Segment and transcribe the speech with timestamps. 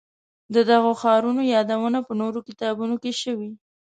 [0.53, 3.51] د دغو ښارونو یادونه په نورو کتابونو کې شوې.